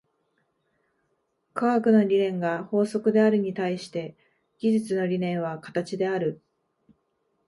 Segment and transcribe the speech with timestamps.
[1.53, 4.17] 科学の理念が法則であるに対して、
[4.57, 6.41] 技術の理念は形である。